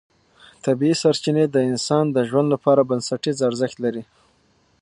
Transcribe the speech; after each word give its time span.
طبیعي 0.65 0.95
سرچینې 1.03 1.45
د 1.49 1.57
انسان 1.71 2.05
د 2.11 2.17
ژوند 2.29 2.47
لپاره 2.53 2.87
بنسټیز 2.89 3.37
ارزښت 3.49 3.77
لري 3.85 4.03